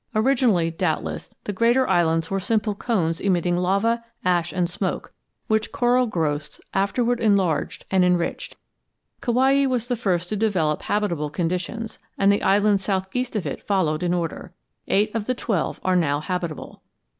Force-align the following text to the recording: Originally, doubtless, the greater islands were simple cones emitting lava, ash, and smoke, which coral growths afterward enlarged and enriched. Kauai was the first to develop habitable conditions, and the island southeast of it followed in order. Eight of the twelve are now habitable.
Originally, 0.15 0.71
doubtless, 0.71 1.31
the 1.43 1.53
greater 1.53 1.87
islands 1.87 2.31
were 2.31 2.39
simple 2.39 2.73
cones 2.73 3.21
emitting 3.21 3.55
lava, 3.55 4.03
ash, 4.25 4.51
and 4.51 4.67
smoke, 4.67 5.13
which 5.45 5.71
coral 5.71 6.07
growths 6.07 6.59
afterward 6.73 7.19
enlarged 7.19 7.85
and 7.91 8.03
enriched. 8.03 8.55
Kauai 9.21 9.67
was 9.67 9.87
the 9.87 9.95
first 9.95 10.29
to 10.29 10.35
develop 10.35 10.81
habitable 10.81 11.29
conditions, 11.29 11.99
and 12.17 12.31
the 12.31 12.41
island 12.41 12.81
southeast 12.81 13.35
of 13.35 13.45
it 13.45 13.61
followed 13.67 14.01
in 14.01 14.11
order. 14.11 14.55
Eight 14.87 15.13
of 15.13 15.25
the 15.25 15.35
twelve 15.35 15.79
are 15.83 15.95
now 15.95 16.19
habitable. 16.19 16.81